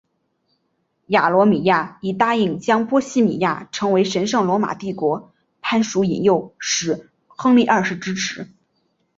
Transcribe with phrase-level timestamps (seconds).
[1.09, 5.31] 亚罗米尔以答应将波希米亚成为神圣罗马帝国
[5.61, 8.49] 藩属诱使亨利二世支持。